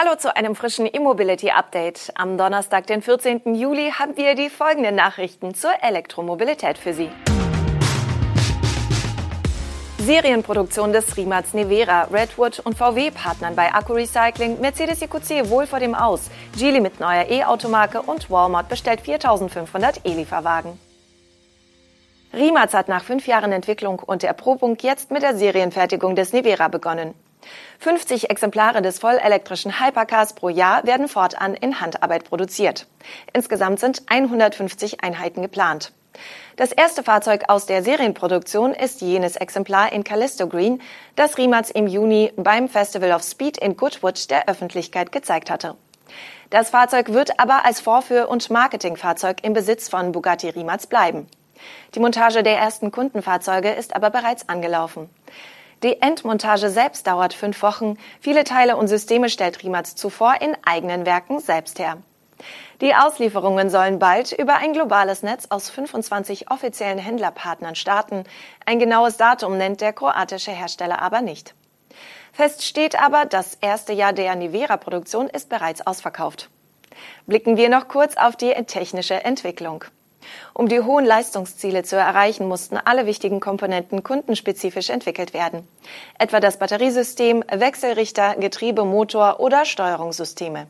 [0.00, 2.12] Hallo zu einem frischen E-Mobility-Update.
[2.14, 3.56] Am Donnerstag, den 14.
[3.56, 7.10] Juli, haben wir die folgenden Nachrichten zur Elektromobilität für Sie.
[9.98, 15.80] Serienproduktion des Rimac Nevera, Redwood und VW partnern bei Akku Recycling, Mercedes EQC wohl vor
[15.80, 20.78] dem Aus, Geely mit neuer E-Automarke und Walmart bestellt 4500 E-Lieferwagen.
[22.32, 27.14] Rimac hat nach fünf Jahren Entwicklung und Erprobung jetzt mit der Serienfertigung des Nevera begonnen.
[27.78, 32.86] 50 Exemplare des vollelektrischen Hypercars pro Jahr werden fortan in Handarbeit produziert.
[33.32, 35.92] Insgesamt sind 150 Einheiten geplant.
[36.56, 40.82] Das erste Fahrzeug aus der Serienproduktion ist jenes Exemplar in Callisto Green,
[41.14, 45.76] das Rimac im Juni beim Festival of Speed in Goodwood der Öffentlichkeit gezeigt hatte.
[46.50, 51.28] Das Fahrzeug wird aber als Vorführ- und Marketingfahrzeug im Besitz von Bugatti Rimac bleiben.
[51.94, 55.10] Die Montage der ersten Kundenfahrzeuge ist aber bereits angelaufen.
[55.82, 57.98] Die Endmontage selbst dauert fünf Wochen.
[58.20, 61.98] Viele Teile und Systeme stellt Rimac zuvor in eigenen Werken selbst her.
[62.80, 68.24] Die Auslieferungen sollen bald über ein globales Netz aus 25 offiziellen Händlerpartnern starten.
[68.66, 71.54] Ein genaues Datum nennt der kroatische Hersteller aber nicht.
[72.32, 76.50] Fest steht aber, das erste Jahr der Nivera-Produktion ist bereits ausverkauft.
[77.26, 79.84] Blicken wir noch kurz auf die technische Entwicklung.
[80.54, 85.66] Um die hohen Leistungsziele zu erreichen, mussten alle wichtigen Komponenten kundenspezifisch entwickelt werden.
[86.18, 90.66] Etwa das Batteriesystem, Wechselrichter, Getriebe, Motor oder Steuerungssysteme.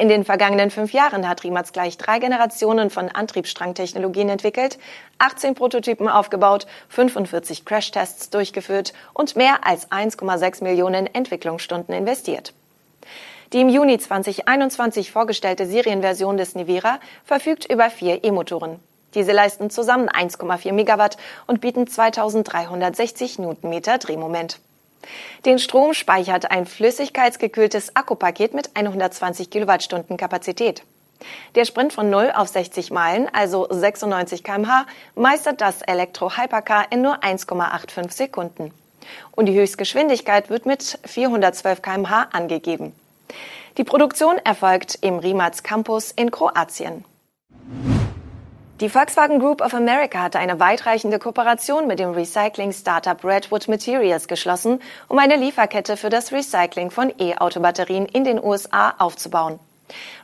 [0.00, 4.78] In den vergangenen fünf Jahren hat Rimac gleich drei Generationen von Antriebsstrangtechnologien entwickelt,
[5.18, 12.54] 18 Prototypen aufgebaut, 45 Crashtests durchgeführt und mehr als 1,6 Millionen Entwicklungsstunden investiert.
[13.54, 18.78] Die im Juni 2021 vorgestellte Serienversion des Nivera verfügt über vier E-Motoren.
[19.14, 24.60] Diese leisten zusammen 1,4 Megawatt und bieten 2360 Newtonmeter Drehmoment.
[25.46, 30.82] Den Strom speichert ein flüssigkeitsgekühltes Akkupaket mit 120 Kilowattstunden Kapazität.
[31.54, 37.24] Der Sprint von 0 auf 60 Meilen, also 96 kmh, meistert das Elektro-Hypercar in nur
[37.24, 38.74] 1,85 Sekunden.
[39.30, 42.92] Und die Höchstgeschwindigkeit wird mit 412 kmh angegeben.
[43.78, 47.04] Die Produktion erfolgt im Rimac Campus in Kroatien.
[48.80, 54.82] Die Volkswagen Group of America hatte eine weitreichende Kooperation mit dem Recycling-Startup Redwood Materials geschlossen,
[55.06, 59.60] um eine Lieferkette für das Recycling von E-Auto-Batterien in den USA aufzubauen.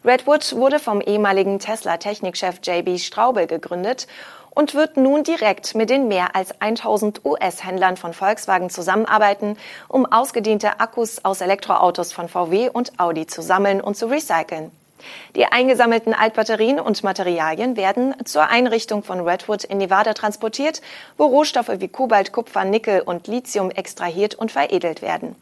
[0.05, 4.09] Redwood wurde vom ehemaligen Tesla-Technikchef JB Straube gegründet
[4.55, 9.57] und wird nun direkt mit den mehr als 1000 US-Händlern von Volkswagen zusammenarbeiten,
[9.89, 14.71] um ausgediente Akkus aus Elektroautos von VW und Audi zu sammeln und zu recyceln.
[15.37, 20.81] Die eingesammelten Altbatterien und Materialien werden zur Einrichtung von Redwood in Nevada transportiert,
[21.19, 25.37] wo Rohstoffe wie Kobalt, Kupfer, Nickel und Lithium extrahiert und veredelt werden.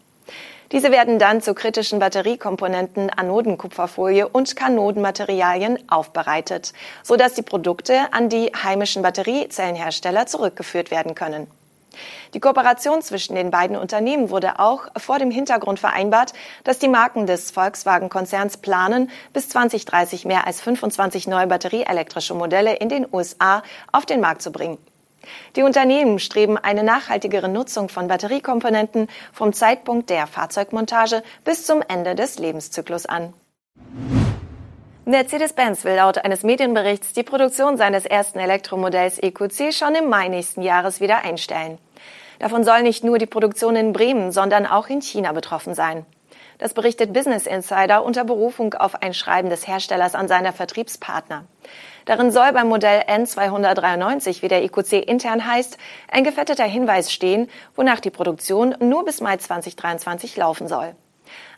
[0.72, 6.72] Diese werden dann zu kritischen Batteriekomponenten, Anodenkupferfolie und Kanodenmaterialien aufbereitet,
[7.02, 11.46] sodass die Produkte an die heimischen Batteriezellenhersteller zurückgeführt werden können.
[12.32, 16.32] Die Kooperation zwischen den beiden Unternehmen wurde auch vor dem Hintergrund vereinbart,
[16.64, 22.88] dass die Marken des Volkswagen-Konzerns planen, bis 2030 mehr als 25 neue batterieelektrische Modelle in
[22.88, 23.62] den USA
[23.92, 24.78] auf den Markt zu bringen.
[25.56, 32.14] Die Unternehmen streben eine nachhaltigere Nutzung von Batteriekomponenten vom Zeitpunkt der Fahrzeugmontage bis zum Ende
[32.14, 33.32] des Lebenszyklus an.
[35.04, 40.62] Mercedes-Benz will laut eines Medienberichts die Produktion seines ersten Elektromodells EQC schon im Mai nächsten
[40.62, 41.78] Jahres wieder einstellen.
[42.38, 46.06] Davon soll nicht nur die Produktion in Bremen, sondern auch in China betroffen sein.
[46.62, 51.44] Das berichtet Business Insider unter Berufung auf ein Schreiben des Herstellers an seine Vertriebspartner.
[52.04, 55.76] Darin soll beim Modell N293, wie der EQC intern heißt,
[56.08, 60.94] ein gefetteter Hinweis stehen, wonach die Produktion nur bis Mai 2023 laufen soll.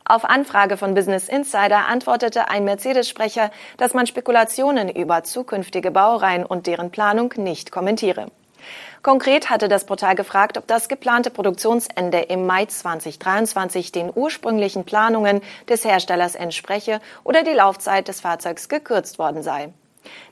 [0.07, 6.67] Auf Anfrage von Business Insider antwortete ein Mercedes-Sprecher, dass man Spekulationen über zukünftige Baureihen und
[6.67, 8.29] deren Planung nicht kommentiere.
[9.05, 15.43] Konkret hatte das Portal gefragt, ob das geplante Produktionsende im Mai 2023 den ursprünglichen Planungen
[15.69, 19.69] des Herstellers entspreche oder die Laufzeit des Fahrzeugs gekürzt worden sei.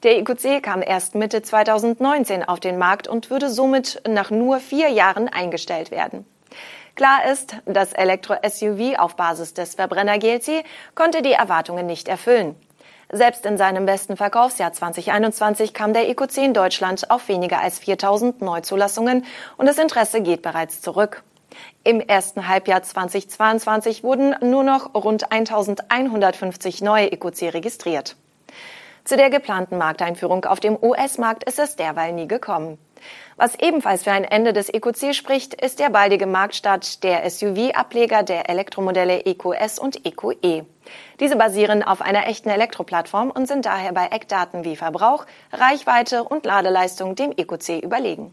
[0.04, 4.88] Der EQC kam erst Mitte 2019 auf den Markt und würde somit nach nur vier
[4.88, 6.24] Jahren eingestellt werden.
[6.94, 10.64] Klar ist, das Elektro-SUV auf Basis des Verbrenner GLC
[10.94, 12.54] konnte die Erwartungen nicht erfüllen.
[13.14, 18.40] Selbst in seinem besten Verkaufsjahr 2021 kam der EQC in Deutschland auf weniger als 4000
[18.40, 19.26] Neuzulassungen
[19.58, 21.22] und das Interesse geht bereits zurück.
[21.84, 28.16] Im ersten Halbjahr 2022 wurden nur noch rund 1150 neue EQC registriert.
[29.04, 32.78] Zu der geplanten Markteinführung auf dem US-Markt ist es derweil nie gekommen.
[33.36, 38.48] Was ebenfalls für ein Ende des EQC spricht, ist der baldige Marktstart der SUV-Ableger der
[38.48, 40.66] Elektromodelle EQS und EQE.
[41.20, 46.44] Diese basieren auf einer echten Elektroplattform und sind daher bei Eckdaten wie Verbrauch, Reichweite und
[46.44, 48.32] Ladeleistung dem EQC überlegen.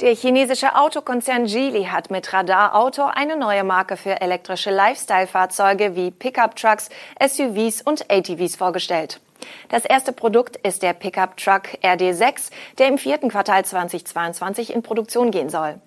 [0.00, 6.12] Der chinesische Autokonzern Geely hat mit Radar Auto eine neue Marke für elektrische Lifestyle-Fahrzeuge wie
[6.12, 6.88] Pickup-Trucks,
[7.20, 9.20] SUVs und ATVs vorgestellt.
[9.68, 15.50] Das erste Produkt ist der Pickup-Truck RD6, der im vierten Quartal 2022 in Produktion gehen
[15.50, 15.80] soll.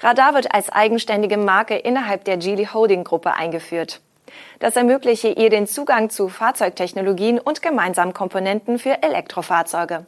[0.00, 4.00] Radar wird als eigenständige Marke innerhalb der Geely Holding Gruppe eingeführt.
[4.60, 10.06] Das ermögliche ihr den Zugang zu Fahrzeugtechnologien und gemeinsamen Komponenten für Elektrofahrzeuge.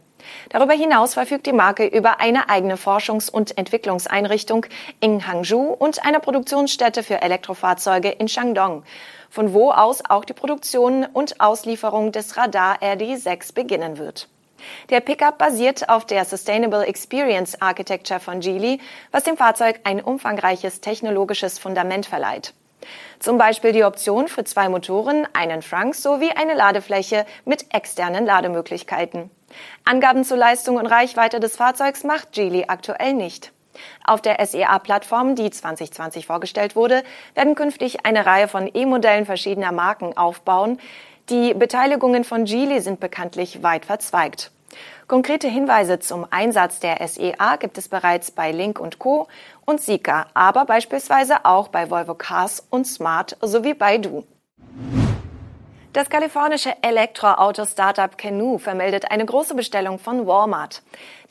[0.49, 4.67] Darüber hinaus verfügt die Marke über eine eigene Forschungs- und Entwicklungseinrichtung
[5.01, 8.85] in Hangzhou und eine Produktionsstätte für Elektrofahrzeuge in Shandong,
[9.31, 14.29] von wo aus auch die Produktion und Auslieferung des Radar RD6 beginnen wird.
[14.91, 18.81] Der Pickup basiert auf der Sustainable Experience Architecture von Geely,
[19.11, 22.53] was dem Fahrzeug ein umfangreiches technologisches Fundament verleiht.
[23.19, 29.31] Zum Beispiel die Option für zwei Motoren, einen Frank sowie eine Ladefläche mit externen Lademöglichkeiten.
[29.85, 33.53] Angaben zur Leistung und Reichweite des Fahrzeugs macht Geely aktuell nicht.
[34.05, 37.03] Auf der SEA-Plattform, die 2020 vorgestellt wurde,
[37.35, 40.79] werden künftig eine Reihe von E-Modellen verschiedener Marken aufbauen.
[41.29, 44.51] Die Beteiligungen von Geely sind bekanntlich weit verzweigt.
[45.07, 49.27] Konkrete Hinweise zum Einsatz der SEA gibt es bereits bei Link Co.
[49.65, 54.25] und Sika, aber beispielsweise auch bei Volvo Cars und Smart sowie bei Du.
[55.93, 60.83] Das kalifornische Elektroauto-Startup Canoe vermeldet eine große Bestellung von Walmart.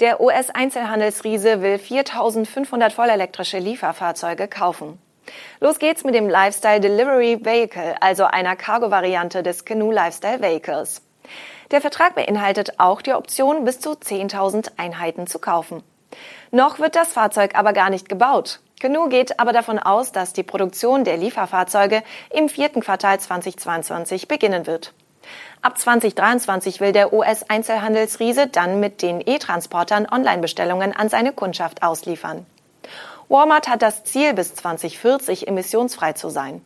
[0.01, 4.99] Der US-Einzelhandelsriese will 4500 vollelektrische Lieferfahrzeuge kaufen.
[5.61, 11.01] Los geht's mit dem Lifestyle Delivery Vehicle, also einer Cargo-Variante des Canoe Lifestyle Vehicles.
[11.71, 15.83] Der Vertrag beinhaltet auch die Option, bis zu 10.000 Einheiten zu kaufen.
[16.51, 18.59] Noch wird das Fahrzeug aber gar nicht gebaut.
[18.79, 24.67] Canoe geht aber davon aus, dass die Produktion der Lieferfahrzeuge im vierten Quartal 2022 beginnen
[24.67, 24.93] wird.
[25.61, 32.45] Ab 2023 will der US-Einzelhandelsriese dann mit den E-Transportern Online-Bestellungen an seine Kundschaft ausliefern.
[33.27, 36.61] Walmart hat das Ziel, bis 2040 emissionsfrei zu sein.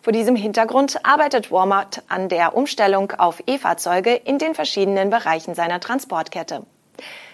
[0.00, 5.80] Vor diesem Hintergrund arbeitet Walmart an der Umstellung auf E-Fahrzeuge in den verschiedenen Bereichen seiner
[5.80, 6.62] Transportkette.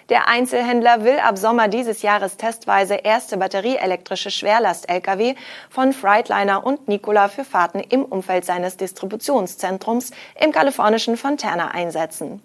[0.08, 5.34] Der Einzelhändler will ab Sommer dieses Jahres testweise erste batterieelektrische Schwerlast-Lkw
[5.70, 10.10] von Freightliner und Nikola für Fahrten im Umfeld seines Distributionszentrums
[10.40, 12.42] im kalifornischen Fontana einsetzen.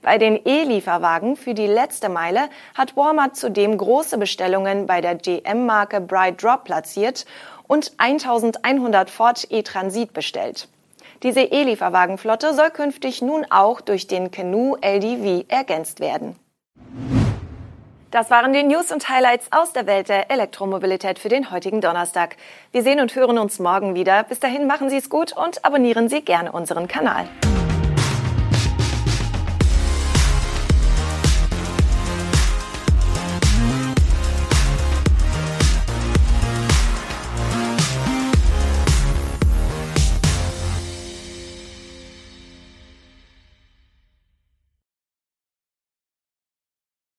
[0.00, 6.00] Bei den E-Lieferwagen für die letzte Meile hat Walmart zudem große Bestellungen bei der GM-Marke
[6.00, 7.26] Bright Drop platziert
[7.66, 10.68] und 1100 Ford E-Transit bestellt.
[11.24, 16.36] Diese E-Lieferwagenflotte soll künftig nun auch durch den Canoe LDV ergänzt werden.
[18.10, 22.36] Das waren die News und Highlights aus der Welt der Elektromobilität für den heutigen Donnerstag.
[22.72, 24.22] Wir sehen und hören uns morgen wieder.
[24.22, 27.28] Bis dahin machen Sie es gut und abonnieren Sie gerne unseren Kanal.